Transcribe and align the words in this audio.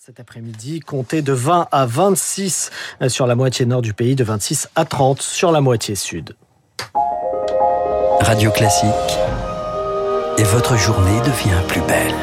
Cet 0.00 0.20
après-midi, 0.20 0.78
comptez 0.78 1.22
de 1.22 1.32
20 1.32 1.66
à 1.72 1.84
26 1.84 2.70
sur 3.08 3.26
la 3.26 3.34
moitié 3.34 3.66
nord 3.66 3.82
du 3.82 3.94
pays, 3.94 4.14
de 4.14 4.22
26 4.22 4.68
à 4.76 4.84
30 4.84 5.20
sur 5.20 5.50
la 5.50 5.60
moitié 5.60 5.96
sud. 5.96 6.36
Radio 8.20 8.52
Classique. 8.52 9.18
Et 10.38 10.44
votre 10.44 10.76
journée 10.76 11.20
devient 11.22 11.60
plus 11.66 11.80
belle. 11.80 12.14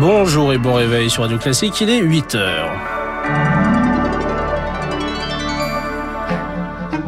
Bonjour 0.00 0.52
et 0.52 0.58
bon 0.58 0.74
réveil 0.74 1.08
sur 1.08 1.22
Radio 1.22 1.38
Classique, 1.38 1.80
il 1.80 1.90
est 1.90 2.00
8 2.00 2.34
heures. 2.34 2.72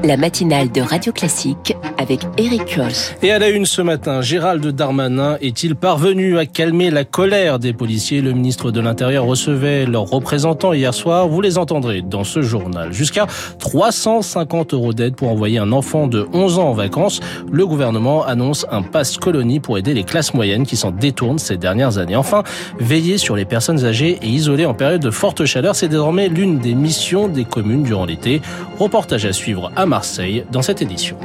La 0.02 0.16
matinale 0.16 0.72
de 0.72 0.80
Radio 0.80 1.12
Classique 1.12 1.76
avec 1.98 2.20
Eric 2.38 2.74
Koch. 2.74 3.14
Et 3.22 3.32
à 3.32 3.38
la 3.38 3.50
une 3.50 3.66
ce 3.66 3.82
matin, 3.82 4.22
Gérald 4.22 4.66
Darmanin 4.66 5.36
est-il 5.42 5.76
parvenu 5.76 6.38
à 6.38 6.46
calmer 6.46 6.90
la 6.90 7.04
colère 7.04 7.58
des 7.58 7.74
policiers? 7.74 8.22
Le 8.22 8.32
ministre 8.32 8.70
de 8.70 8.80
l'Intérieur 8.80 9.26
recevait 9.26 9.84
leurs 9.84 10.08
représentants 10.08 10.72
hier 10.72 10.94
soir. 10.94 11.28
Vous 11.28 11.42
les 11.42 11.58
entendrez 11.58 12.00
dans 12.00 12.24
ce 12.24 12.40
journal. 12.40 12.94
Jusqu'à 12.94 13.26
350 13.58 14.72
euros 14.72 14.94
d'aide 14.94 15.16
pour 15.16 15.28
envoyer 15.28 15.58
un 15.58 15.70
enfant 15.70 16.06
de 16.06 16.26
11 16.32 16.58
ans 16.58 16.68
en 16.68 16.72
vacances. 16.72 17.20
Le 17.52 17.66
gouvernement 17.66 18.24
annonce 18.24 18.64
un 18.70 18.80
passe 18.80 19.18
colonie 19.18 19.60
pour 19.60 19.76
aider 19.76 19.92
les 19.92 20.04
classes 20.04 20.32
moyennes 20.32 20.64
qui 20.64 20.76
s'en 20.76 20.92
détournent 20.92 21.38
ces 21.38 21.58
dernières 21.58 21.98
années. 21.98 22.16
Enfin, 22.16 22.42
veiller 22.78 23.18
sur 23.18 23.36
les 23.36 23.44
personnes 23.44 23.84
âgées 23.84 24.18
et 24.22 24.28
isolées 24.28 24.66
en 24.66 24.74
période 24.74 25.02
de 25.02 25.10
forte 25.10 25.44
chaleur, 25.44 25.74
c'est 25.74 25.88
désormais 25.88 26.28
l'une 26.28 26.58
des 26.58 26.74
missions 26.74 27.28
des 27.28 27.44
communes 27.44 27.82
durant 27.82 28.06
l'été. 28.06 28.40
Reportage 28.78 29.26
à 29.26 29.34
suivre 29.34 29.70
à 29.76 29.84
Marseille 29.90 30.44
dans 30.52 30.62
cette 30.62 30.82
édition. 30.82 31.16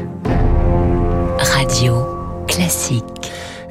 Radio 1.37 2.03
Classique. 2.47 3.14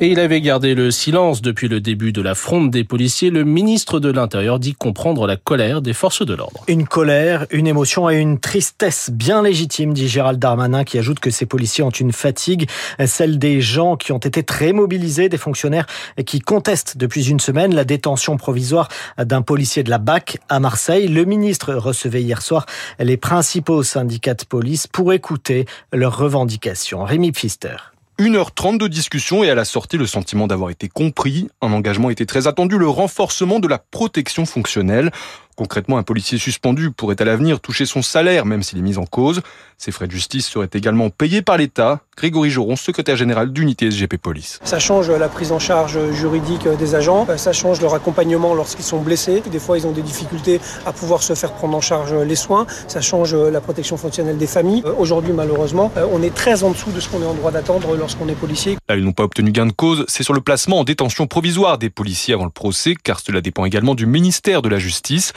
Et 0.00 0.08
il 0.08 0.18
avait 0.18 0.40
gardé 0.40 0.74
le 0.74 0.90
silence 0.90 1.40
depuis 1.40 1.68
le 1.68 1.80
début 1.80 2.12
de 2.12 2.20
la 2.20 2.34
fronde 2.34 2.70
des 2.70 2.82
policiers. 2.82 3.30
Le 3.30 3.44
ministre 3.44 4.00
de 4.00 4.10
l'Intérieur 4.10 4.58
dit 4.58 4.74
comprendre 4.74 5.26
la 5.28 5.36
colère 5.36 5.82
des 5.82 5.92
forces 5.92 6.26
de 6.26 6.34
l'ordre. 6.34 6.64
Une 6.66 6.84
colère, 6.84 7.46
une 7.52 7.68
émotion 7.68 8.10
et 8.10 8.16
une 8.16 8.40
tristesse 8.40 9.10
bien 9.12 9.40
légitime, 9.40 9.94
dit 9.94 10.08
Gérald 10.08 10.40
Darmanin, 10.40 10.82
qui 10.82 10.98
ajoute 10.98 11.20
que 11.20 11.30
ces 11.30 11.46
policiers 11.46 11.84
ont 11.84 11.90
une 11.90 12.12
fatigue, 12.12 12.68
celle 13.06 13.38
des 13.38 13.60
gens 13.60 13.96
qui 13.96 14.10
ont 14.10 14.18
été 14.18 14.42
très 14.42 14.72
mobilisés, 14.72 15.28
des 15.28 15.38
fonctionnaires 15.38 15.86
qui 16.26 16.40
contestent 16.40 16.96
depuis 16.96 17.30
une 17.30 17.40
semaine 17.40 17.72
la 17.72 17.84
détention 17.84 18.36
provisoire 18.36 18.88
d'un 19.16 19.42
policier 19.42 19.84
de 19.84 19.90
la 19.90 19.98
BAC 19.98 20.38
à 20.48 20.58
Marseille. 20.58 21.06
Le 21.06 21.24
ministre 21.24 21.72
recevait 21.72 22.22
hier 22.22 22.42
soir 22.42 22.66
les 22.98 23.16
principaux 23.16 23.84
syndicats 23.84 24.34
de 24.34 24.44
police 24.44 24.88
pour 24.88 25.12
écouter 25.12 25.66
leurs 25.92 26.18
revendications. 26.18 27.04
Rémi 27.04 27.30
Pfister. 27.30 27.93
1h30 28.18 28.78
de 28.78 28.86
discussion 28.86 29.42
et 29.42 29.50
à 29.50 29.56
la 29.56 29.64
sortie 29.64 29.96
le 29.96 30.06
sentiment 30.06 30.46
d'avoir 30.46 30.70
été 30.70 30.88
compris. 30.88 31.48
Un 31.60 31.72
engagement 31.72 32.10
était 32.10 32.26
très 32.26 32.46
attendu, 32.46 32.78
le 32.78 32.88
renforcement 32.88 33.58
de 33.58 33.66
la 33.66 33.78
protection 33.78 34.46
fonctionnelle. 34.46 35.10
Concrètement, 35.56 35.98
un 35.98 36.02
policier 36.02 36.38
suspendu 36.38 36.90
pourrait 36.90 37.20
à 37.20 37.24
l'avenir 37.24 37.60
toucher 37.60 37.86
son 37.86 38.02
salaire, 38.02 38.44
même 38.44 38.62
s'il 38.62 38.78
est 38.78 38.82
mis 38.82 38.98
en 38.98 39.06
cause. 39.06 39.42
Ses 39.78 39.92
frais 39.92 40.06
de 40.06 40.12
justice 40.12 40.46
seraient 40.46 40.70
également 40.72 41.10
payés 41.10 41.42
par 41.42 41.56
l'État. 41.56 42.00
Grégory 42.16 42.50
Joron, 42.50 42.76
secrétaire 42.76 43.16
général 43.16 43.52
d'unité 43.52 43.90
SGP 43.90 44.16
Police. 44.16 44.60
Ça 44.64 44.78
change 44.78 45.10
la 45.10 45.28
prise 45.28 45.52
en 45.52 45.58
charge 45.58 45.98
juridique 46.12 46.68
des 46.78 46.94
agents, 46.94 47.26
ça 47.36 47.52
change 47.52 47.80
leur 47.80 47.94
accompagnement 47.94 48.54
lorsqu'ils 48.54 48.84
sont 48.84 49.00
blessés. 49.00 49.42
Des 49.50 49.58
fois, 49.58 49.78
ils 49.78 49.86
ont 49.86 49.92
des 49.92 50.02
difficultés 50.02 50.60
à 50.86 50.92
pouvoir 50.92 51.22
se 51.22 51.34
faire 51.34 51.52
prendre 51.52 51.76
en 51.76 51.80
charge 51.80 52.14
les 52.14 52.36
soins. 52.36 52.66
Ça 52.86 53.00
change 53.00 53.34
la 53.34 53.60
protection 53.60 53.96
fonctionnelle 53.96 54.38
des 54.38 54.46
familles. 54.46 54.82
Aujourd'hui, 54.98 55.32
malheureusement, 55.32 55.92
on 56.12 56.22
est 56.22 56.34
très 56.34 56.62
en 56.62 56.70
dessous 56.70 56.92
de 56.92 57.00
ce 57.00 57.08
qu'on 57.08 57.22
est 57.22 57.26
en 57.26 57.34
droit 57.34 57.50
d'attendre 57.50 57.96
lorsqu'on 57.96 58.28
est 58.28 58.34
policier. 58.34 58.76
Là, 58.88 58.96
ils 58.96 59.04
n'ont 59.04 59.12
pas 59.12 59.24
obtenu 59.24 59.50
gain 59.50 59.66
de 59.66 59.72
cause. 59.72 60.04
C'est 60.08 60.22
sur 60.22 60.34
le 60.34 60.40
placement 60.40 60.80
en 60.80 60.84
détention 60.84 61.26
provisoire 61.26 61.78
des 61.78 61.90
policiers 61.90 62.34
avant 62.34 62.44
le 62.44 62.50
procès, 62.50 62.94
car 63.02 63.20
cela 63.20 63.40
dépend 63.40 63.64
également 63.64 63.94
du 63.94 64.06
ministère 64.06 64.62
de 64.62 64.68
la 64.68 64.78
Justice. 64.78 65.32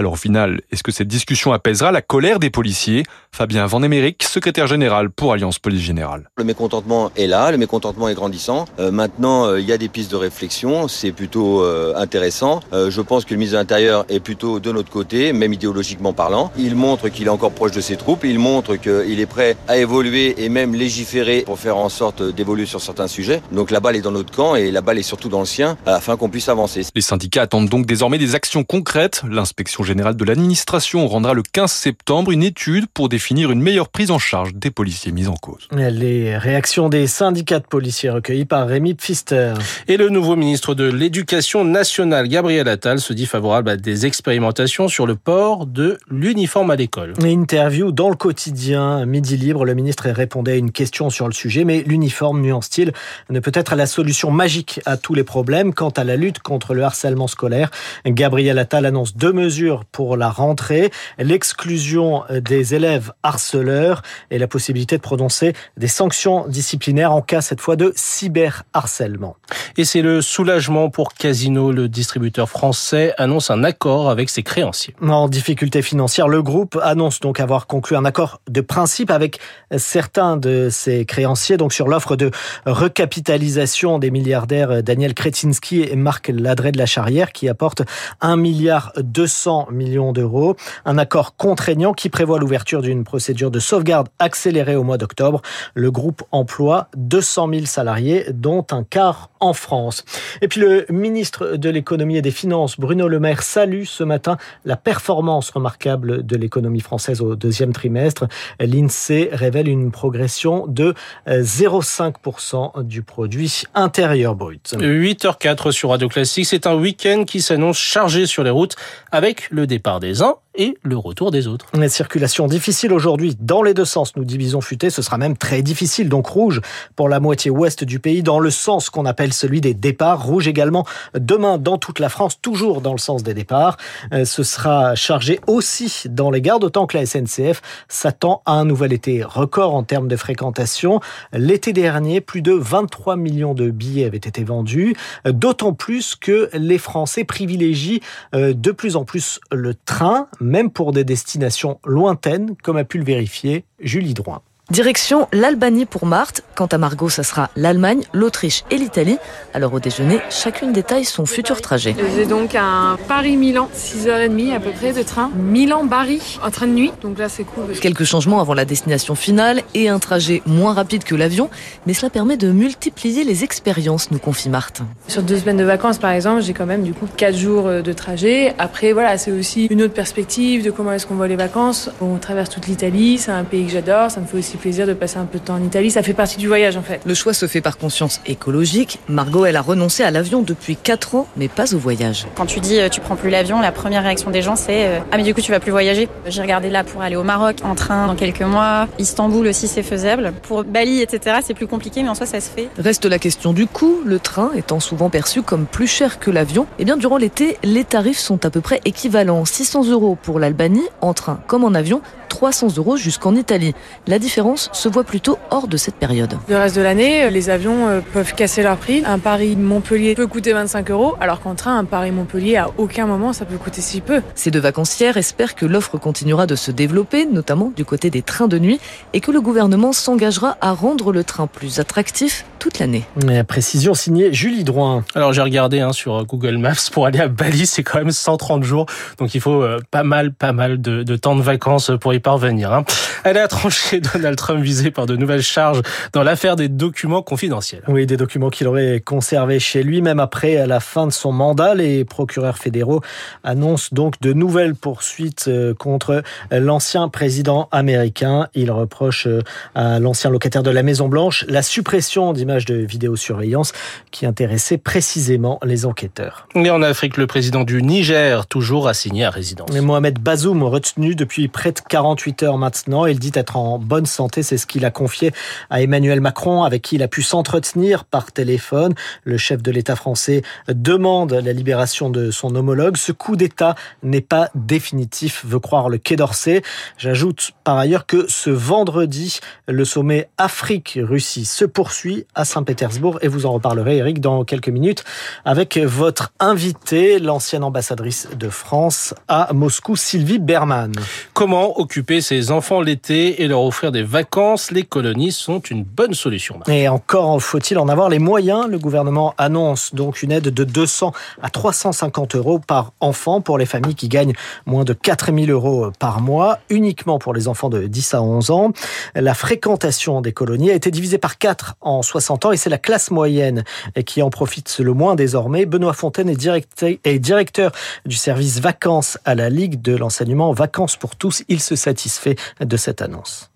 Alors 0.00 0.14
au 0.14 0.16
final, 0.16 0.62
est-ce 0.72 0.82
que 0.82 0.92
cette 0.92 1.08
discussion 1.08 1.52
apaisera 1.52 1.92
la 1.92 2.00
colère 2.00 2.38
des 2.38 2.48
policiers? 2.48 3.02
Fabien 3.32 3.66
Van 3.66 3.82
Emerick, 3.82 4.22
secrétaire 4.22 4.66
général 4.66 5.10
pour 5.10 5.34
Alliance 5.34 5.58
Police 5.58 5.82
Générale. 5.82 6.30
Le 6.38 6.44
mécontentement 6.44 7.12
est 7.16 7.26
là, 7.26 7.50
le 7.50 7.58
mécontentement 7.58 8.08
est 8.08 8.14
grandissant. 8.14 8.64
Euh, 8.78 8.90
maintenant, 8.90 9.44
euh, 9.44 9.60
il 9.60 9.66
y 9.66 9.72
a 9.72 9.76
des 9.76 9.90
pistes 9.90 10.10
de 10.10 10.16
réflexion, 10.16 10.88
c'est 10.88 11.12
plutôt 11.12 11.62
euh, 11.62 11.92
intéressant. 11.96 12.60
je 12.72 13.00
pense 13.02 13.26
que 13.26 13.34
le 13.34 13.36
ministre 13.36 13.56
de 13.56 13.60
l'Intérieur 13.60 14.06
est 14.08 14.20
plutôt 14.20 14.58
de 14.58 14.72
notre 14.72 14.90
côté, 14.90 15.34
même 15.34 15.52
idéologiquement 15.52 16.14
parlant. 16.14 16.50
Il 16.56 16.76
montre 16.76 17.10
qu'il 17.10 17.26
est 17.26 17.30
encore 17.30 17.52
proche 17.52 17.72
de 17.72 17.82
ses 17.82 17.96
troupes, 17.96 18.24
il 18.24 18.38
montre 18.38 18.76
qu'il 18.76 19.20
est 19.20 19.26
prêt 19.26 19.54
à 19.68 19.76
évoluer 19.76 20.42
et 20.42 20.48
même 20.48 20.74
légiférer 20.74 21.42
pour 21.42 21.58
faire 21.58 21.76
en 21.76 21.90
sorte 21.90 22.22
d'évoluer 22.22 22.64
sur 22.64 22.80
certains 22.80 23.06
sujets. 23.06 23.42
Donc 23.52 23.70
la 23.70 23.80
balle 23.80 23.96
est 23.96 24.00
dans 24.00 24.12
notre 24.12 24.34
camp 24.34 24.54
et 24.54 24.70
la 24.70 24.80
balle 24.80 24.98
est 24.98 25.02
surtout 25.02 25.28
dans 25.28 25.40
le 25.40 25.46
sien 25.46 25.76
afin 25.84 26.16
qu'on 26.16 26.30
puisse 26.30 26.48
avancer. 26.48 26.86
Les 26.94 27.02
syndicats 27.02 27.42
attendent 27.42 27.68
donc 27.68 27.84
désormais 27.84 28.16
des 28.16 28.34
actions 28.34 28.64
concrètes. 28.64 29.22
L'inspection 29.28 29.84
générale 29.90 30.14
de 30.14 30.24
l'administration 30.24 31.08
rendra 31.08 31.34
le 31.34 31.42
15 31.42 31.68
septembre 31.68 32.30
une 32.30 32.44
étude 32.44 32.86
pour 32.86 33.08
définir 33.08 33.50
une 33.50 33.60
meilleure 33.60 33.88
prise 33.88 34.12
en 34.12 34.20
charge 34.20 34.54
des 34.54 34.70
policiers 34.70 35.10
mis 35.10 35.26
en 35.26 35.34
cause. 35.34 35.66
Les 35.72 36.38
réactions 36.38 36.88
des 36.88 37.08
syndicats 37.08 37.58
de 37.58 37.66
policiers 37.66 38.10
recueillies 38.10 38.44
par 38.44 38.68
Rémi 38.68 38.94
Pfister. 38.94 39.54
Et 39.88 39.96
le 39.96 40.08
nouveau 40.08 40.36
ministre 40.36 40.76
de 40.76 40.84
l'Éducation 40.84 41.64
nationale, 41.64 42.28
Gabriel 42.28 42.68
Attal, 42.68 43.00
se 43.00 43.12
dit 43.12 43.26
favorable 43.26 43.68
à 43.68 43.76
des 43.76 44.06
expérimentations 44.06 44.86
sur 44.86 45.08
le 45.08 45.16
port 45.16 45.66
de 45.66 45.98
l'uniforme 46.08 46.70
à 46.70 46.76
l'école. 46.76 47.14
Interview 47.24 47.90
dans 47.90 48.10
le 48.10 48.16
quotidien 48.16 49.04
Midi 49.06 49.36
Libre, 49.36 49.64
le 49.64 49.74
ministre 49.74 50.08
répondait 50.08 50.52
à 50.52 50.56
une 50.56 50.70
question 50.70 51.10
sur 51.10 51.26
le 51.26 51.34
sujet, 51.34 51.64
mais 51.64 51.82
l'uniforme, 51.84 52.42
nuance-t-il, 52.42 52.92
ne 53.28 53.40
peut 53.40 53.50
être 53.54 53.74
la 53.74 53.86
solution 53.86 54.30
magique 54.30 54.80
à 54.86 54.96
tous 54.96 55.14
les 55.14 55.24
problèmes. 55.24 55.74
Quant 55.74 55.90
à 55.90 56.04
la 56.04 56.14
lutte 56.14 56.38
contre 56.38 56.74
le 56.74 56.84
harcèlement 56.84 57.26
scolaire, 57.26 57.72
Gabriel 58.06 58.56
Attal 58.60 58.86
annonce 58.86 59.16
deux 59.16 59.32
mesures 59.32 59.79
pour 59.84 60.16
la 60.16 60.30
rentrée, 60.30 60.90
l'exclusion 61.18 62.24
des 62.30 62.74
élèves 62.74 63.12
harceleurs 63.22 64.02
et 64.30 64.38
la 64.38 64.48
possibilité 64.48 64.96
de 64.96 65.02
prononcer 65.02 65.54
des 65.76 65.88
sanctions 65.88 66.46
disciplinaires 66.48 67.12
en 67.12 67.22
cas 67.22 67.40
cette 67.40 67.60
fois 67.60 67.76
de 67.76 67.92
cyberharcèlement. 67.96 69.36
Et 69.76 69.84
c'est 69.84 70.02
le 70.02 70.22
soulagement 70.22 70.90
pour 70.90 71.14
Casino, 71.14 71.72
le 71.72 71.88
distributeur 71.88 72.48
français 72.48 73.14
annonce 73.18 73.50
un 73.50 73.64
accord 73.64 74.10
avec 74.10 74.30
ses 74.30 74.42
créanciers. 74.42 74.94
En 75.02 75.28
difficulté 75.28 75.82
financière, 75.82 76.28
le 76.28 76.42
groupe 76.42 76.78
annonce 76.82 77.20
donc 77.20 77.40
avoir 77.40 77.66
conclu 77.66 77.96
un 77.96 78.04
accord 78.04 78.40
de 78.48 78.60
principe 78.60 79.10
avec 79.10 79.38
certains 79.76 80.36
de 80.36 80.68
ses 80.70 81.04
créanciers 81.04 81.56
donc 81.56 81.72
sur 81.72 81.88
l'offre 81.88 82.16
de 82.16 82.30
recapitalisation 82.66 83.98
des 83.98 84.10
milliardaires 84.10 84.82
Daniel 84.82 85.14
Kretinsky 85.14 85.82
et 85.82 85.96
Marc 85.96 86.28
Ladré 86.28 86.72
de 86.72 86.78
la 86.78 86.86
Charrière 86.86 87.32
qui 87.32 87.48
apporte 87.48 87.82
1 88.20 88.36
milliard 88.36 88.92
200 88.96 89.59
millions 89.70 90.12
d'euros. 90.12 90.56
Un 90.84 90.98
accord 90.98 91.36
contraignant 91.36 91.92
qui 91.92 92.08
prévoit 92.08 92.38
l'ouverture 92.38 92.82
d'une 92.82 93.04
procédure 93.04 93.50
de 93.50 93.58
sauvegarde 93.58 94.08
accélérée 94.18 94.76
au 94.76 94.84
mois 94.84 94.98
d'octobre. 94.98 95.42
Le 95.74 95.90
groupe 95.90 96.22
emploie 96.32 96.88
200 96.96 97.48
000 97.52 97.66
salariés, 97.66 98.26
dont 98.32 98.66
un 98.70 98.84
quart 98.84 99.30
en 99.40 99.52
France. 99.52 100.04
Et 100.42 100.48
puis 100.48 100.60
le 100.60 100.86
ministre 100.90 101.56
de 101.56 101.70
l'économie 101.70 102.16
et 102.16 102.22
des 102.22 102.30
finances, 102.30 102.78
Bruno 102.78 103.08
Le 103.08 103.18
Maire, 103.18 103.42
salue 103.42 103.84
ce 103.84 104.04
matin 104.04 104.36
la 104.64 104.76
performance 104.76 105.50
remarquable 105.50 106.24
de 106.24 106.36
l'économie 106.36 106.80
française 106.80 107.20
au 107.22 107.36
deuxième 107.36 107.72
trimestre. 107.72 108.26
L'INSEE 108.60 109.30
révèle 109.32 109.68
une 109.68 109.90
progression 109.90 110.66
de 110.66 110.94
0,5% 111.26 112.82
du 112.82 113.02
produit 113.02 113.64
intérieur 113.74 114.34
brut. 114.34 114.74
8h04 114.78 115.72
sur 115.72 115.90
Radio 115.90 116.08
Classique, 116.08 116.46
c'est 116.46 116.66
un 116.66 116.74
week-end 116.74 117.24
qui 117.26 117.40
s'annonce 117.40 117.78
chargé 117.78 118.26
sur 118.26 118.44
les 118.44 118.50
routes 118.50 118.76
avec 119.12 119.49
le 119.50 119.66
départ 119.66 120.00
des 120.00 120.22
uns 120.22 120.36
et 120.54 120.76
le 120.82 120.96
retour 120.96 121.30
des 121.30 121.46
autres. 121.46 121.66
La 121.74 121.88
circulation 121.88 122.46
difficile 122.46 122.92
aujourd'hui 122.92 123.36
dans 123.38 123.62
les 123.62 123.74
deux 123.74 123.84
sens, 123.84 124.16
nous 124.16 124.24
divisons 124.24 124.60
futé, 124.60 124.90
ce 124.90 125.02
sera 125.02 125.18
même 125.18 125.36
très 125.36 125.62
difficile, 125.62 126.08
donc 126.08 126.26
rouge 126.26 126.60
pour 126.96 127.08
la 127.08 127.20
moitié 127.20 127.50
ouest 127.50 127.84
du 127.84 127.98
pays, 127.98 128.22
dans 128.22 128.40
le 128.40 128.50
sens 128.50 128.90
qu'on 128.90 129.06
appelle 129.06 129.32
celui 129.32 129.60
des 129.60 129.74
départs, 129.74 130.24
rouge 130.24 130.48
également 130.48 130.86
demain 131.14 131.58
dans 131.58 131.78
toute 131.78 131.98
la 131.98 132.08
France, 132.08 132.40
toujours 132.40 132.80
dans 132.80 132.92
le 132.92 132.98
sens 132.98 133.22
des 133.22 133.34
départs. 133.34 133.76
Euh, 134.12 134.24
ce 134.24 134.42
sera 134.42 134.94
chargé 134.94 135.40
aussi 135.46 136.08
dans 136.08 136.30
les 136.30 136.40
gares, 136.40 136.58
d'autant 136.58 136.86
que 136.86 136.96
la 136.96 137.06
SNCF 137.06 137.62
s'attend 137.88 138.42
à 138.46 138.52
un 138.52 138.64
nouvel 138.64 138.92
été 138.92 139.22
record 139.22 139.74
en 139.74 139.82
termes 139.82 140.08
de 140.08 140.16
fréquentation. 140.16 141.00
L'été 141.32 141.72
dernier, 141.72 142.20
plus 142.20 142.42
de 142.42 142.52
23 142.52 143.16
millions 143.16 143.54
de 143.54 143.70
billets 143.70 144.06
avaient 144.06 144.16
été 144.16 144.44
vendus, 144.44 144.96
d'autant 145.24 145.72
plus 145.72 146.16
que 146.16 146.50
les 146.52 146.78
Français 146.78 147.24
privilégient 147.24 148.00
euh, 148.34 148.52
de 148.52 148.70
plus 148.72 148.96
en 148.96 149.04
plus 149.04 149.40
le 149.52 149.74
train, 149.74 150.26
même 150.40 150.70
pour 150.70 150.92
des 150.92 151.04
destinations 151.04 151.78
lointaines, 151.84 152.56
comme 152.62 152.76
a 152.76 152.84
pu 152.84 152.98
le 152.98 153.04
vérifier 153.04 153.64
Julie 153.80 154.14
Drouin. 154.14 154.42
Direction 154.70 155.26
l'Albanie 155.32 155.84
pour 155.84 156.06
Marthe. 156.06 156.42
Quant 156.60 156.66
à 156.66 156.76
Margot, 156.76 157.08
ça 157.08 157.22
sera 157.22 157.48
l'Allemagne, 157.56 158.02
l'Autriche 158.12 158.64
et 158.70 158.76
l'Italie. 158.76 159.16
Alors 159.54 159.72
au 159.72 159.80
déjeuner, 159.80 160.20
chacune 160.28 160.74
détaille 160.74 161.06
son 161.06 161.24
futur 161.24 161.62
trajet. 161.62 161.96
J'ai 162.14 162.26
donc 162.26 162.54
un 162.54 162.98
Paris-Milan, 163.08 163.70
6h30 163.74 164.56
à 164.56 164.60
peu 164.60 164.68
près 164.68 164.92
de 164.92 165.02
train. 165.02 165.30
Milan-Bari, 165.34 166.38
en 166.44 166.50
train 166.50 166.66
de 166.66 166.72
nuit. 166.72 166.92
Donc 167.00 167.18
là, 167.18 167.30
c'est 167.30 167.44
cool. 167.44 167.64
Quelques 167.80 168.04
changements 168.04 168.42
avant 168.42 168.52
la 168.52 168.66
destination 168.66 169.14
finale 169.14 169.62
et 169.72 169.88
un 169.88 169.98
trajet 169.98 170.42
moins 170.44 170.74
rapide 170.74 171.02
que 171.02 171.14
l'avion. 171.14 171.48
Mais 171.86 171.94
cela 171.94 172.10
permet 172.10 172.36
de 172.36 172.52
multiplier 172.52 173.24
les 173.24 173.42
expériences, 173.42 174.10
nous 174.10 174.18
confie 174.18 174.50
Marthe. 174.50 174.82
Sur 175.08 175.22
deux 175.22 175.38
semaines 175.38 175.56
de 175.56 175.64
vacances, 175.64 175.96
par 175.96 176.10
exemple, 176.10 176.42
j'ai 176.42 176.52
quand 176.52 176.66
même 176.66 176.82
du 176.82 176.92
coup 176.92 177.06
quatre 177.16 177.38
jours 177.38 177.68
euh, 177.68 177.80
de 177.80 177.94
trajet. 177.94 178.52
Après, 178.58 178.92
voilà, 178.92 179.16
c'est 179.16 179.32
aussi 179.32 179.64
une 179.70 179.80
autre 179.80 179.94
perspective 179.94 180.62
de 180.62 180.70
comment 180.70 180.92
est-ce 180.92 181.06
qu'on 181.06 181.14
voit 181.14 181.26
les 181.26 181.36
vacances. 181.36 181.88
On 182.02 182.18
traverse 182.18 182.50
toute 182.50 182.66
l'Italie, 182.66 183.16
c'est 183.16 183.32
un 183.32 183.44
pays 183.44 183.64
que 183.64 183.72
j'adore. 183.72 184.10
Ça 184.10 184.20
me 184.20 184.26
fait 184.26 184.36
aussi 184.36 184.58
plaisir 184.58 184.86
de 184.86 184.92
passer 184.92 185.16
un 185.16 185.24
peu 185.24 185.38
de 185.38 185.44
temps 185.44 185.54
en 185.54 185.64
Italie. 185.64 185.90
Ça 185.90 186.02
fait 186.02 186.12
partie 186.12 186.36
du 186.36 186.49
voyage, 186.50 186.76
en 186.76 186.82
fait. 186.82 187.00
Le 187.06 187.14
choix 187.14 187.32
se 187.32 187.46
fait 187.46 187.60
par 187.60 187.78
conscience 187.78 188.20
écologique. 188.26 188.98
Margot, 189.08 189.46
elle 189.46 189.56
a 189.56 189.62
renoncé 189.62 190.02
à 190.02 190.10
l'avion 190.10 190.42
depuis 190.42 190.76
quatre 190.76 191.14
ans, 191.14 191.26
mais 191.36 191.48
pas 191.48 191.74
au 191.74 191.78
voyage. 191.78 192.26
Quand 192.34 192.46
tu 192.46 192.60
dis 192.60 192.78
euh, 192.78 192.88
tu 192.88 193.00
prends 193.00 193.16
plus 193.16 193.30
l'avion, 193.30 193.60
la 193.60 193.72
première 193.72 194.02
réaction 194.02 194.30
des 194.30 194.42
gens 194.42 194.56
c'est 194.56 194.86
euh, 194.86 194.98
ah 195.12 195.16
mais 195.16 195.22
du 195.22 195.34
coup 195.34 195.40
tu 195.40 195.52
vas 195.52 195.60
plus 195.60 195.70
voyager? 195.70 196.08
J'ai 196.26 196.42
regardé 196.42 196.70
là 196.70 196.84
pour 196.84 197.02
aller 197.02 197.16
au 197.16 197.22
Maroc 197.22 197.58
en 197.62 197.74
train 197.74 198.06
dans 198.06 198.16
quelques 198.16 198.42
mois. 198.42 198.88
Istanbul 198.98 199.46
aussi 199.46 199.68
c'est 199.68 199.82
faisable. 199.82 200.32
Pour 200.42 200.64
Bali 200.64 201.00
etc 201.02 201.38
c'est 201.44 201.54
plus 201.54 201.66
compliqué 201.66 202.02
mais 202.02 202.08
en 202.08 202.14
soi 202.14 202.26
ça 202.26 202.40
se 202.40 202.50
fait. 202.50 202.68
Reste 202.78 203.04
la 203.04 203.18
question 203.18 203.52
du 203.52 203.66
coût. 203.66 204.00
Le 204.04 204.18
train 204.18 204.50
étant 204.56 204.80
souvent 204.80 205.10
perçu 205.10 205.42
comme 205.42 205.66
plus 205.66 205.86
cher 205.86 206.18
que 206.18 206.30
l'avion, 206.30 206.66
eh 206.78 206.84
bien 206.84 206.96
durant 206.96 207.16
l'été 207.16 207.56
les 207.62 207.84
tarifs 207.84 208.18
sont 208.18 208.44
à 208.44 208.50
peu 208.50 208.60
près 208.60 208.80
équivalents. 208.84 209.44
600 209.44 209.88
euros 209.88 210.18
pour 210.20 210.38
l'Albanie 210.38 210.88
en 211.00 211.14
train 211.14 211.40
comme 211.46 211.64
en 211.64 211.74
avion, 211.74 212.02
300 212.30 212.78
euros 212.78 212.96
jusqu'en 212.96 213.34
Italie. 213.34 213.74
La 214.06 214.18
différence 214.18 214.70
se 214.72 214.88
voit 214.88 215.04
plutôt 215.04 215.38
hors 215.50 215.68
de 215.68 215.76
cette 215.76 215.96
période. 215.96 216.38
Le 216.48 216.56
reste 216.56 216.76
de 216.76 216.80
l'année, 216.80 217.28
les 217.28 217.50
avions 217.50 217.88
euh, 217.88 218.00
peuvent 218.14 218.34
casser 218.34 218.62
leur 218.62 218.78
prix. 218.78 219.02
Un 219.04 219.18
Paris-Montpellier 219.18 220.14
peut 220.14 220.26
coûter 220.26 220.54
25 220.54 220.90
euros, 220.90 221.16
alors 221.20 221.40
qu'en 221.40 221.54
train, 221.54 221.76
un 221.76 221.84
Paris-Montpellier, 221.84 222.56
à 222.56 222.70
aucun 222.78 223.06
moment, 223.06 223.34
ça 223.34 223.44
peut 223.44 223.58
coûter 223.58 223.82
si 223.82 224.00
peu. 224.00 224.22
Ces 224.34 224.50
deux 224.50 224.60
vacancières 224.60 225.18
espèrent 225.18 225.54
que 225.54 225.66
l'offre 225.66 225.98
continuera 225.98 226.46
de 226.46 226.54
se 226.54 226.70
développer, 226.70 227.26
notamment 227.26 227.72
du 227.76 227.84
côté 227.84 228.08
des 228.08 228.22
trains 228.22 228.48
de 228.48 228.58
nuit, 228.58 228.80
et 229.12 229.20
que 229.20 229.30
le 229.30 229.40
gouvernement 229.40 229.92
s'engagera 229.92 230.56
à 230.60 230.72
rendre 230.72 231.12
le 231.12 231.24
train 231.24 231.46
plus 231.46 231.80
attractif 231.80 232.44
toute 232.58 232.78
l'année. 232.78 233.04
Précision 233.48 233.94
signée 233.94 234.32
Julie 234.32 234.64
Droin. 234.64 235.02
Alors 235.14 235.32
j'ai 235.32 235.42
regardé 235.42 235.80
hein, 235.80 235.92
sur 235.92 236.24
Google 236.26 236.58
Maps 236.58 236.90
pour 236.92 237.06
aller 237.06 237.18
à 237.18 237.28
Bali, 237.28 237.66
c'est 237.66 237.82
quand 237.82 237.98
même 237.98 238.12
130 238.12 238.62
jours, 238.62 238.86
donc 239.18 239.34
il 239.34 239.40
faut 239.40 239.62
euh, 239.62 239.78
pas 239.90 240.02
mal, 240.04 240.32
pas 240.32 240.52
mal 240.52 240.80
de, 240.80 241.02
de 241.02 241.16
temps 241.16 241.34
de 241.34 241.42
vacances 241.42 241.90
pour 242.00 242.14
y 242.14 242.19
parvenir. 242.20 242.72
Hein. 242.72 242.84
Elle 243.24 243.38
a 243.38 243.48
tranché 243.48 244.00
Donald 244.14 244.36
Trump 244.36 244.62
visé 244.62 244.90
par 244.90 245.06
de 245.06 245.16
nouvelles 245.16 245.42
charges 245.42 245.82
dans 246.12 246.22
l'affaire 246.22 246.56
des 246.56 246.68
documents 246.68 247.22
confidentiels. 247.22 247.82
Oui, 247.88 248.06
des 248.06 248.16
documents 248.16 248.50
qu'il 248.50 248.66
aurait 248.68 249.00
conservés 249.00 249.58
chez 249.58 249.82
lui, 249.82 250.02
même 250.02 250.20
après 250.20 250.66
la 250.66 250.80
fin 250.80 251.06
de 251.06 251.12
son 251.12 251.32
mandat. 251.32 251.74
Les 251.74 252.04
procureurs 252.04 252.58
fédéraux 252.58 253.00
annoncent 253.44 253.88
donc 253.92 254.20
de 254.20 254.32
nouvelles 254.32 254.74
poursuites 254.74 255.46
euh, 255.48 255.74
contre 255.74 256.22
l'ancien 256.50 257.08
président 257.08 257.68
américain. 257.72 258.48
Il 258.54 258.70
reproche 258.70 259.26
euh, 259.26 259.40
à 259.74 259.98
l'ancien 259.98 260.30
locataire 260.30 260.62
de 260.62 260.70
la 260.70 260.82
Maison 260.82 261.08
Blanche 261.08 261.44
la 261.48 261.62
suppression 261.62 262.32
d'images 262.32 262.64
de 262.64 262.74
vidéosurveillance 262.74 263.72
qui 264.10 264.26
intéressait 264.26 264.78
précisément 264.78 265.58
les 265.64 265.86
enquêteurs. 265.86 266.46
Et 266.54 266.70
en 266.70 266.82
Afrique, 266.82 267.16
le 267.16 267.26
président 267.26 267.64
du 267.64 267.82
Niger, 267.82 268.46
toujours 268.46 268.88
assigné 268.88 269.24
à 269.24 269.30
résidence. 269.30 269.70
Mohamed 269.70 270.18
Bazoum, 270.18 270.62
retenu 270.62 271.14
depuis 271.14 271.48
près 271.48 271.72
de 271.72 271.80
48 272.10 272.42
heures 272.42 272.58
maintenant, 272.58 273.06
il 273.06 273.20
dit 273.20 273.30
être 273.34 273.56
en 273.56 273.78
bonne 273.78 274.04
santé. 274.04 274.42
C'est 274.42 274.58
ce 274.58 274.66
qu'il 274.66 274.84
a 274.84 274.90
confié 274.90 275.30
à 275.70 275.80
Emmanuel 275.80 276.20
Macron, 276.20 276.64
avec 276.64 276.82
qui 276.82 276.96
il 276.96 277.04
a 277.04 277.08
pu 277.08 277.22
s'entretenir 277.22 278.04
par 278.04 278.32
téléphone. 278.32 278.94
Le 279.22 279.36
chef 279.36 279.62
de 279.62 279.70
l'État 279.70 279.94
français 279.94 280.42
demande 280.66 281.32
la 281.32 281.52
libération 281.52 282.10
de 282.10 282.32
son 282.32 282.56
homologue. 282.56 282.96
Ce 282.96 283.12
coup 283.12 283.36
d'État 283.36 283.76
n'est 284.02 284.22
pas 284.22 284.50
définitif, 284.56 285.44
veut 285.46 285.60
croire 285.60 285.88
le 285.88 285.98
Quai 285.98 286.16
d'Orsay. 286.16 286.62
J'ajoute 286.98 287.52
par 287.62 287.78
ailleurs 287.78 288.06
que 288.06 288.26
ce 288.28 288.50
vendredi, 288.50 289.38
le 289.68 289.84
sommet 289.84 290.28
Afrique-Russie 290.36 291.44
se 291.44 291.64
poursuit 291.64 292.26
à 292.34 292.44
Saint-Pétersbourg 292.44 293.20
et 293.22 293.28
vous 293.28 293.46
en 293.46 293.52
reparlerez, 293.52 293.98
Eric, 293.98 294.20
dans 294.20 294.42
quelques 294.42 294.68
minutes 294.68 295.04
avec 295.44 295.78
votre 295.78 296.32
invité, 296.40 297.20
l'ancienne 297.20 297.62
ambassadrice 297.62 298.26
de 298.36 298.48
France 298.48 299.14
à 299.28 299.52
Moscou, 299.52 299.94
Sylvie 299.94 300.40
Berman. 300.40 300.92
Comment 301.34 301.78
occuper 301.78 301.99
ses 302.20 302.50
enfants 302.50 302.80
l'été 302.80 303.42
et 303.42 303.48
leur 303.48 303.62
offrir 303.62 303.92
des 303.92 304.02
vacances 304.02 304.72
Les 304.72 304.82
colonies 304.82 305.32
sont 305.32 305.60
une 305.60 305.84
bonne 305.84 306.14
solution. 306.14 306.58
Et 306.66 306.88
encore 306.88 307.40
faut-il 307.40 307.78
en 307.78 307.88
avoir 307.88 308.08
les 308.08 308.18
moyens. 308.18 308.66
Le 308.68 308.78
gouvernement 308.78 309.34
annonce 309.38 309.94
donc 309.94 310.22
une 310.22 310.32
aide 310.32 310.48
de 310.48 310.64
200 310.64 311.12
à 311.40 311.50
350 311.50 312.34
euros 312.34 312.58
par 312.58 312.92
enfant 313.00 313.40
pour 313.40 313.58
les 313.58 313.66
familles 313.66 313.94
qui 313.94 314.08
gagnent 314.08 314.32
moins 314.66 314.84
de 314.84 314.92
4000 314.92 315.50
euros 315.50 315.92
par 315.98 316.20
mois, 316.20 316.58
uniquement 316.68 317.18
pour 317.18 317.32
les 317.32 317.46
enfants 317.46 317.68
de 317.68 317.86
10 317.86 318.14
à 318.14 318.22
11 318.22 318.50
ans. 318.50 318.72
La 319.14 319.34
fréquentation 319.34 320.20
des 320.20 320.32
colonies 320.32 320.70
a 320.70 320.74
été 320.74 320.90
divisée 320.90 321.18
par 321.18 321.38
4 321.38 321.76
en 321.80 322.02
60 322.02 322.46
ans 322.46 322.52
et 322.52 322.56
c'est 322.56 322.70
la 322.70 322.78
classe 322.78 323.10
moyenne 323.10 323.62
qui 324.04 324.22
en 324.22 324.30
profite 324.30 324.78
le 324.80 324.92
moins 324.94 325.14
désormais. 325.14 325.66
Benoît 325.66 325.92
Fontaine 325.92 326.28
est 326.28 327.18
directeur 327.18 327.72
du 328.06 328.16
service 328.16 328.58
vacances 328.58 329.18
à 329.24 329.34
la 329.36 329.48
Ligue 329.48 329.80
de 329.80 329.94
l'enseignement 329.94 330.52
Vacances 330.52 330.96
pour 330.96 331.14
tous. 331.14 331.44
Il 331.48 331.60
se 331.60 331.76
satisfait 331.90 332.36
de 332.60 332.76
cette 332.76 333.02
annonce 333.02 333.50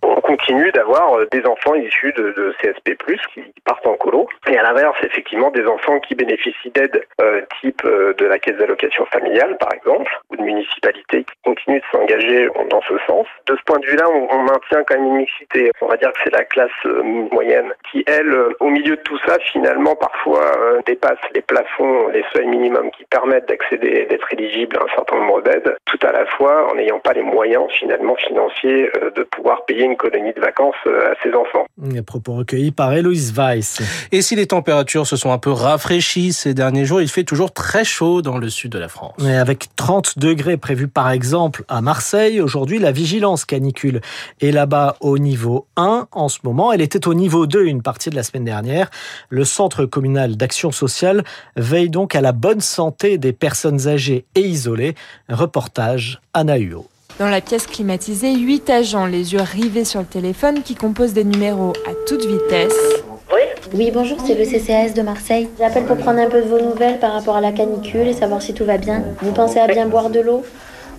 euh, 0.94 1.26
des 1.32 1.44
enfants 1.46 1.74
issus 1.74 2.12
de, 2.12 2.54
CSP+, 2.60 2.96
qui 3.32 3.42
partent 3.64 3.86
en 3.86 3.94
colo. 3.94 4.28
Et 4.48 4.56
à 4.56 4.62
l'inverse, 4.62 4.96
effectivement, 5.02 5.50
des 5.50 5.66
enfants 5.66 5.98
qui 6.00 6.14
bénéficient 6.14 6.70
d'aides 6.70 7.04
euh, 7.20 7.42
type 7.60 7.82
euh, 7.84 8.14
de 8.14 8.26
la 8.26 8.38
caisse 8.38 8.56
d'allocation 8.56 9.04
familiale, 9.06 9.56
par 9.58 9.72
exemple, 9.74 10.10
ou 10.30 10.36
de 10.36 10.42
municipalités 10.42 11.24
qui 11.24 11.34
continuent 11.44 11.80
de 11.80 11.84
s'engager 11.90 12.48
dans 12.70 12.82
ce 12.82 12.94
sens. 13.06 13.26
De 13.46 13.56
ce 13.56 13.62
point 13.64 13.78
de 13.78 13.86
vue-là, 13.86 14.08
on, 14.08 14.44
maintient 14.44 14.84
quand 14.84 14.94
même 14.94 15.06
une 15.06 15.16
mixité. 15.16 15.70
On 15.80 15.86
va 15.86 15.96
dire 15.96 16.12
que 16.12 16.20
c'est 16.24 16.32
la 16.32 16.44
classe 16.44 16.70
moyenne 16.84 17.72
qui, 17.90 18.04
elle, 18.06 18.34
au 18.60 18.68
milieu 18.68 18.96
de 18.96 19.00
tout 19.02 19.18
ça, 19.26 19.38
finalement, 19.40 19.96
parfois 19.96 20.52
dépasse 20.86 21.18
les 21.34 21.40
plafonds, 21.40 22.08
les 22.08 22.24
seuils 22.34 22.46
minimums 22.46 22.90
qui 22.90 23.04
permettent 23.04 23.48
d'accéder, 23.48 24.04
d'être 24.04 24.30
éligible 24.32 24.76
à 24.78 24.84
un 24.84 24.94
certain 24.94 25.16
nombre 25.16 25.42
d'aides, 25.42 25.76
tout 25.86 25.98
à 26.06 26.12
la 26.12 26.26
fois 26.26 26.70
en 26.70 26.74
n'ayant 26.74 26.98
pas 26.98 27.14
les 27.14 27.22
moyens, 27.22 27.64
finalement, 27.70 28.16
financiers 28.16 28.90
de 29.14 29.22
pouvoir 29.22 29.64
payer 29.64 29.84
une 29.84 29.96
colonie 29.96 30.34
de 30.34 30.40
vacances 30.40 30.83
à 30.86 31.14
ses 31.22 31.34
enfants. 31.34 31.66
Les 31.82 32.02
propos 32.02 32.34
recueillis 32.34 32.70
par 32.70 32.92
Héloïse 32.92 33.32
Weiss. 33.34 33.82
Et 34.12 34.22
si 34.22 34.36
les 34.36 34.46
températures 34.46 35.06
se 35.06 35.16
sont 35.16 35.32
un 35.32 35.38
peu 35.38 35.50
rafraîchies 35.50 36.32
ces 36.32 36.54
derniers 36.54 36.84
jours, 36.84 37.00
il 37.00 37.08
fait 37.08 37.24
toujours 37.24 37.52
très 37.52 37.84
chaud 37.84 38.22
dans 38.22 38.38
le 38.38 38.48
sud 38.48 38.72
de 38.72 38.78
la 38.78 38.88
France. 38.88 39.14
Et 39.24 39.34
avec 39.34 39.68
30 39.76 40.18
degrés 40.18 40.56
prévus 40.56 40.88
par 40.88 41.10
exemple 41.10 41.64
à 41.68 41.80
Marseille, 41.80 42.40
aujourd'hui 42.40 42.78
la 42.78 42.92
vigilance 42.92 43.44
canicule 43.44 44.00
est 44.40 44.50
là-bas 44.50 44.96
au 45.00 45.18
niveau 45.18 45.66
1 45.76 46.08
en 46.12 46.28
ce 46.28 46.38
moment. 46.44 46.72
Elle 46.72 46.82
était 46.82 47.08
au 47.08 47.14
niveau 47.14 47.46
2 47.46 47.64
une 47.64 47.82
partie 47.82 48.10
de 48.10 48.16
la 48.16 48.22
semaine 48.22 48.44
dernière. 48.44 48.90
Le 49.28 49.44
centre 49.44 49.84
communal 49.84 50.36
d'action 50.36 50.70
sociale 50.70 51.24
veille 51.56 51.90
donc 51.90 52.14
à 52.14 52.20
la 52.20 52.32
bonne 52.32 52.60
santé 52.60 53.18
des 53.18 53.32
personnes 53.32 53.88
âgées 53.88 54.24
et 54.34 54.42
isolées. 54.42 54.94
Reportage 55.28 56.20
Anna 56.32 56.56
Huot. 56.56 56.86
Dans 57.20 57.28
la 57.28 57.40
pièce 57.40 57.68
climatisée, 57.68 58.34
huit 58.34 58.68
agents, 58.68 59.06
les 59.06 59.34
yeux 59.34 59.40
rivés 59.40 59.84
sur 59.84 60.00
le 60.00 60.06
téléphone, 60.06 60.62
qui 60.64 60.74
composent 60.74 61.12
des 61.12 61.22
numéros 61.22 61.72
à 61.86 61.92
toute 62.08 62.24
vitesse. 62.24 62.74
Oui, 63.32 63.40
oui 63.72 63.90
bonjour, 63.92 64.18
c'est 64.26 64.34
le 64.34 64.44
CCAS 64.44 64.94
de 64.94 65.02
Marseille. 65.02 65.48
J'appelle 65.56 65.84
pour 65.84 65.96
prendre 65.96 66.18
un 66.18 66.28
peu 66.28 66.42
de 66.42 66.48
vos 66.48 66.58
nouvelles 66.58 66.98
par 66.98 67.12
rapport 67.12 67.36
à 67.36 67.40
la 67.40 67.52
canicule 67.52 68.08
et 68.08 68.14
savoir 68.14 68.42
si 68.42 68.52
tout 68.52 68.64
va 68.64 68.78
bien. 68.78 69.04
Vous 69.22 69.30
pensez 69.30 69.60
à 69.60 69.68
bien 69.68 69.86
boire 69.86 70.10
de 70.10 70.18
l'eau? 70.18 70.44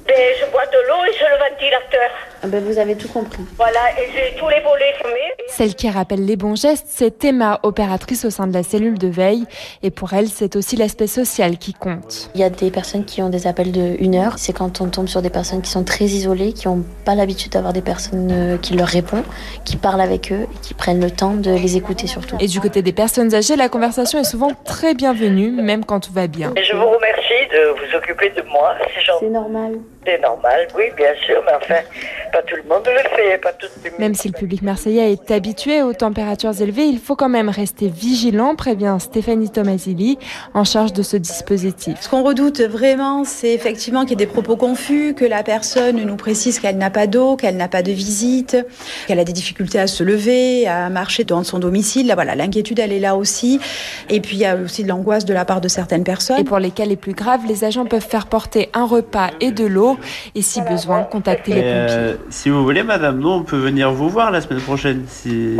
Ben, 0.07 0.15
je 0.39 0.49
bois 0.51 0.65
de 0.67 0.87
l'eau 0.87 1.03
et 1.03 1.13
je 1.19 1.25
le 1.25 1.37
ventilateur. 1.49 2.09
Ah 2.45 2.47
ben, 2.47 2.63
vous 2.63 2.77
avez 2.77 2.95
tout 2.95 3.07
compris. 3.07 3.41
Voilà, 3.57 3.79
et 3.97 4.07
j'ai 4.13 4.37
tous 4.37 4.47
les 4.47 4.59
volets 4.59 4.93
fermés. 5.01 5.33
Celle 5.47 5.73
qui 5.73 5.89
rappelle 5.89 6.23
les 6.25 6.35
bons 6.35 6.55
gestes, 6.55 6.85
c'est 6.87 7.23
Emma, 7.23 7.59
opératrice 7.63 8.23
au 8.23 8.29
sein 8.29 8.45
de 8.45 8.53
la 8.53 8.61
cellule 8.61 8.99
de 8.99 9.07
veille. 9.07 9.45
Et 9.81 9.89
pour 9.89 10.13
elle, 10.13 10.27
c'est 10.27 10.55
aussi 10.55 10.75
l'aspect 10.75 11.07
social 11.07 11.57
qui 11.57 11.73
compte. 11.73 12.29
Il 12.35 12.41
y 12.41 12.43
a 12.43 12.51
des 12.51 12.69
personnes 12.69 13.03
qui 13.03 13.23
ont 13.23 13.29
des 13.29 13.47
appels 13.47 13.71
de 13.71 13.95
une 13.99 14.13
heure. 14.13 14.37
C'est 14.37 14.53
quand 14.53 14.79
on 14.79 14.89
tombe 14.89 15.07
sur 15.07 15.23
des 15.23 15.31
personnes 15.31 15.63
qui 15.63 15.71
sont 15.71 15.83
très 15.83 16.05
isolées, 16.05 16.53
qui 16.53 16.67
n'ont 16.67 16.83
pas 17.03 17.15
l'habitude 17.15 17.51
d'avoir 17.51 17.73
des 17.73 17.81
personnes 17.81 18.29
euh, 18.31 18.57
qui 18.59 18.75
leur 18.75 18.89
répondent, 18.89 19.25
qui 19.63 19.75
parlent 19.77 20.01
avec 20.01 20.31
eux 20.31 20.43
et 20.43 20.59
qui 20.61 20.75
prennent 20.75 21.01
le 21.01 21.09
temps 21.09 21.33
de 21.33 21.49
les 21.49 21.77
écouter 21.77 22.05
surtout. 22.05 22.37
Et 22.39 22.45
du 22.45 22.59
côté 22.59 22.83
des 22.83 22.93
personnes 22.93 23.33
âgées, 23.33 23.55
la 23.55 23.69
conversation 23.69 24.19
est 24.19 24.23
souvent 24.23 24.51
très 24.65 24.93
bienvenue, 24.93 25.49
même 25.49 25.83
quand 25.83 25.99
tout 25.99 26.13
va 26.13 26.27
bien. 26.27 26.53
Et 26.55 26.63
je 26.63 26.75
vous 26.75 26.85
remercie 26.85 27.47
de 27.51 27.69
vous 27.69 27.97
occuper 27.97 28.29
de 28.29 28.43
moi. 28.43 28.75
C'est 29.19 29.29
normal. 29.29 29.79
C'est 30.05 30.21
normal, 30.21 30.67
oui, 30.75 30.83
bien 30.95 31.15
sûr, 31.25 31.41
mais 31.45 31.53
enfin, 31.55 31.81
pas 32.35 32.41
tout 32.41 32.55
le 32.57 32.63
monde 32.67 32.83
le 32.85 33.15
fait, 33.15 33.37
pas 33.37 33.53
tout 33.53 33.67
le 33.81 33.91
Même 33.97 34.13
si 34.13 34.27
le 34.27 34.33
public 34.33 34.61
marseillais 34.61 35.13
est 35.13 35.31
habitué 35.31 35.81
aux 35.81 35.93
températures 35.93 36.61
élevées, 36.61 36.83
il 36.83 36.99
faut 36.99 37.15
quand 37.15 37.29
même 37.29 37.47
rester 37.47 37.87
vigilant, 37.87 38.55
prévient 38.55 38.97
Stéphanie 38.99 39.49
Tomasili, 39.49 40.17
en 40.53 40.65
charge 40.65 40.91
de 40.91 41.01
ce 41.01 41.15
dispositif. 41.15 41.95
Ce 42.01 42.09
qu'on 42.09 42.23
redoute 42.23 42.59
vraiment, 42.59 43.23
c'est 43.23 43.53
effectivement 43.53 44.01
qu'il 44.01 44.11
y 44.11 44.13
ait 44.13 44.25
des 44.25 44.31
propos 44.31 44.57
confus, 44.57 45.13
que 45.15 45.23
la 45.23 45.43
personne 45.43 45.95
nous 45.95 46.15
précise 46.17 46.59
qu'elle 46.59 46.77
n'a 46.77 46.89
pas 46.89 47.07
d'eau, 47.07 47.37
qu'elle 47.37 47.55
n'a 47.55 47.69
pas 47.69 47.83
de 47.83 47.93
visite, 47.93 48.57
qu'elle 49.07 49.19
a 49.19 49.23
des 49.23 49.31
difficultés 49.31 49.79
à 49.79 49.87
se 49.87 50.03
lever, 50.03 50.67
à 50.67 50.89
marcher 50.89 51.23
dans 51.23 51.43
son 51.45 51.59
domicile. 51.59 52.07
Là, 52.07 52.15
voilà, 52.15 52.35
l'inquiétude, 52.35 52.79
elle 52.79 52.91
est 52.91 52.99
là 52.99 53.15
aussi. 53.15 53.61
Et 54.09 54.19
puis, 54.19 54.35
il 54.35 54.39
y 54.39 54.45
a 54.45 54.57
aussi 54.57 54.83
de 54.83 54.89
l'angoisse 54.89 55.23
de 55.23 55.33
la 55.33 55.45
part 55.45 55.61
de 55.61 55.69
certaines 55.69 56.03
personnes. 56.03 56.39
Et 56.39 56.43
pour 56.43 56.59
les 56.59 56.71
cas 56.71 56.85
les 56.85 56.97
plus 56.97 57.13
graves, 57.13 57.45
les 57.47 57.63
agents 57.63 57.85
peuvent 57.85 58.05
faire 58.05 58.27
porter 58.27 58.69
un 58.73 58.85
repas 58.85 59.29
et 59.39 59.51
de 59.51 59.65
l'eau 59.65 59.97
et 60.35 60.41
si 60.41 60.59
besoin, 60.61 61.03
contacter 61.03 61.53
les 61.53 61.61
pompiers. 61.61 61.71
Euh, 61.71 62.15
si 62.29 62.49
vous 62.49 62.63
voulez, 62.63 62.83
madame, 62.83 63.19
nous, 63.19 63.29
on 63.29 63.43
peut 63.43 63.57
venir 63.57 63.91
vous 63.91 64.09
voir 64.09 64.31
la 64.31 64.41
semaine 64.41 64.61
prochaine. 64.61 65.05
Si... 65.07 65.55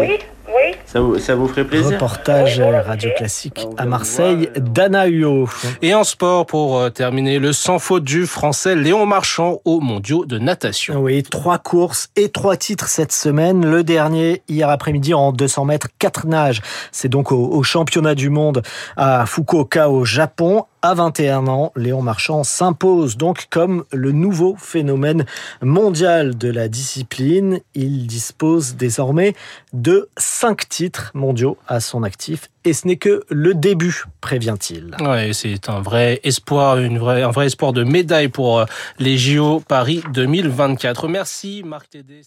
Ça 0.86 1.00
vous, 1.02 1.20
ça 1.20 1.36
vous 1.36 1.48
ferait 1.48 1.66
plaisir 1.66 1.94
Reportage 1.94 2.60
Radio 2.60 3.10
Classique 3.18 3.68
à 3.78 3.86
Marseille, 3.86 4.50
Dana 4.56 5.08
Huot. 5.08 5.50
Et 5.82 5.94
en 5.94 6.04
sport, 6.04 6.46
pour 6.46 6.78
euh, 6.78 6.90
terminer, 6.90 7.40
le 7.40 7.54
sans 7.54 7.80
faute 7.80 8.04
du 8.04 8.26
français 8.26 8.76
Léon 8.76 9.06
Marchand 9.06 9.60
aux 9.66 9.80
mondiaux 9.80 10.26
de 10.26 10.38
natation. 10.38 11.02
Oui, 11.02 11.24
trois 11.24 11.58
courses 11.58 12.10
et 12.16 12.30
trois 12.30 12.58
titres 12.58 12.88
cette 12.88 13.12
semaine. 13.12 13.66
Le 13.66 13.84
dernier, 13.84 14.42
hier 14.48 14.70
après-midi, 14.70 15.14
en 15.14 15.32
200 15.32 15.66
mètres, 15.66 15.88
quatre 16.00 16.28
nages. 16.28 16.62
C'est 16.92 17.10
donc 17.10 17.32
au, 17.32 17.48
au 17.48 17.64
championnat 17.64 18.16
du 18.16 18.30
monde 18.30 18.62
à 18.98 19.26
Fukuoka 19.26 19.90
au 19.90 20.06
Japon. 20.06 20.66
À 20.82 20.94
21 20.94 21.48
ans, 21.48 21.72
Léon 21.76 22.04
Marchand 22.04 22.44
s'impose 22.44 23.18
donc 23.18 23.48
comme 23.50 23.86
le 23.92 24.12
nouveau 24.12 24.56
phénomène 24.56 25.26
mondial 25.64 26.38
de 26.38 26.48
la 26.48 26.68
discipline. 26.68 27.60
Il 27.74 28.06
dispose 28.06 28.76
désormais 28.76 29.34
de 29.74 30.10
titres 30.56 31.12
mondiaux 31.14 31.58
à 31.68 31.80
son 31.80 32.04
actif 32.04 32.50
et 32.66 32.74
ce 32.74 32.88
n'est 32.88 32.98
que 32.98 33.24
le 33.30 33.54
début, 33.54 34.06
prévient-il. 34.22 34.96
Ouais, 35.00 35.34
c'est 35.34 35.70
un 35.70 35.82
vrai 35.82 36.20
espoir, 36.24 36.78
un 36.78 37.32
vrai 37.32 37.46
espoir 37.46 37.74
de 37.74 37.84
médaille 37.84 38.30
pour 38.30 38.60
euh, 38.60 38.66
les 38.98 39.18
JO 39.18 39.60
Paris 39.60 40.02
2024. 40.14 41.08
Merci 41.08 41.62
Marc 41.64 41.92
Tédé. 41.92 42.22